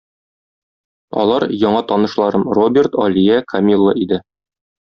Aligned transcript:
Алар- 1.25 1.45
яңа 1.65 1.83
танышларым 1.93 2.47
Роберт, 2.61 2.99
Алия, 3.07 3.39
Камилла 3.55 3.97
иде. 4.07 4.21